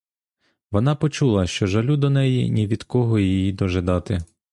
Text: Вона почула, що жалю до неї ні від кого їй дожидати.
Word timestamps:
Вона 0.71 0.95
почула, 0.95 1.47
що 1.47 1.67
жалю 1.67 1.97
до 1.97 2.09
неї 2.09 2.49
ні 2.49 2.67
від 2.67 2.83
кого 2.83 3.19
їй 3.19 3.51
дожидати. 3.51 4.19